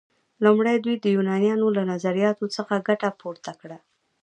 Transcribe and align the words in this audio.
لومړی 0.43 0.75
دوی 0.85 0.95
د 0.99 1.05
یونانیانو 1.15 1.67
له 1.77 1.83
نظریاتو 1.91 2.45
څخه 2.55 2.83
ګټه 2.87 3.09
پورته 3.21 3.51
کړه. 3.61 3.77